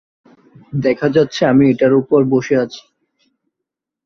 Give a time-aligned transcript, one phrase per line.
[0.81, 2.81] দেখা যাচ্ছে আমি ওটার ওপর বসেছি।